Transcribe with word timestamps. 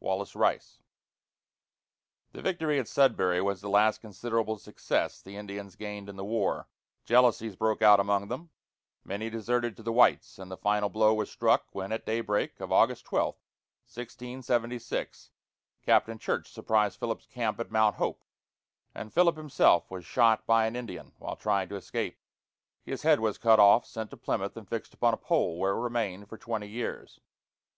WALLACE 0.00 0.34
RICE. 0.34 0.78
The 2.32 2.40
victory 2.40 2.78
at 2.78 2.88
Sudbury 2.88 3.42
was 3.42 3.60
the 3.60 3.68
last 3.68 4.00
considerable 4.00 4.56
success 4.56 5.20
the 5.20 5.36
Indians 5.36 5.76
gained 5.76 6.08
in 6.08 6.16
the 6.16 6.24
war. 6.24 6.68
Jealousies 7.04 7.54
broke 7.54 7.82
out 7.82 8.00
among 8.00 8.28
them, 8.28 8.48
many 9.04 9.28
deserted 9.28 9.76
to 9.76 9.82
the 9.82 9.92
whites, 9.92 10.38
and 10.38 10.50
the 10.50 10.56
final 10.56 10.88
blow 10.88 11.12
was 11.12 11.30
struck 11.30 11.66
when, 11.72 11.92
at 11.92 12.06
daybreak 12.06 12.58
of 12.60 12.72
August 12.72 13.04
12, 13.04 13.34
1676, 13.84 15.32
Captain 15.82 16.18
Church 16.18 16.50
surprised 16.50 16.98
Philip's 16.98 17.26
camp 17.26 17.60
at 17.60 17.70
Mt. 17.70 17.96
Hope, 17.96 18.24
and 18.94 19.12
Philip 19.12 19.36
himself 19.36 19.90
was 19.90 20.06
shot 20.06 20.46
by 20.46 20.66
an 20.66 20.76
Indian 20.76 21.12
while 21.18 21.36
trying 21.36 21.68
to 21.68 21.76
escape. 21.76 22.18
His 22.86 23.02
head 23.02 23.20
was 23.20 23.36
cut 23.36 23.60
off, 23.60 23.84
sent 23.84 24.08
to 24.12 24.16
Plymouth, 24.16 24.56
and 24.56 24.66
fixed 24.66 24.94
upon 24.94 25.12
a 25.12 25.18
pole, 25.18 25.58
where 25.58 25.72
it 25.72 25.82
remained 25.82 26.30
for 26.30 26.38
twenty 26.38 26.68
years. 26.70 27.20